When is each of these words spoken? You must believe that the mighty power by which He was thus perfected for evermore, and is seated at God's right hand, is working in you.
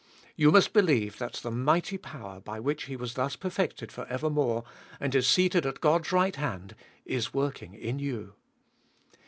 You 0.35 0.51
must 0.51 0.73
believe 0.73 1.19
that 1.19 1.33
the 1.33 1.51
mighty 1.51 1.99
power 1.99 2.39
by 2.39 2.59
which 2.59 2.85
He 2.85 2.95
was 2.95 3.13
thus 3.13 3.35
perfected 3.35 3.91
for 3.91 4.07
evermore, 4.07 4.63
and 4.99 5.13
is 5.13 5.27
seated 5.27 5.63
at 5.63 5.79
God's 5.79 6.11
right 6.11 6.35
hand, 6.35 6.75
is 7.05 7.35
working 7.35 7.75
in 7.75 7.99
you. 7.99 8.33